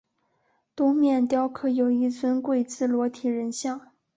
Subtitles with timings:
[0.75, 3.91] 东面雕刻有一尊跪姿裸体人像。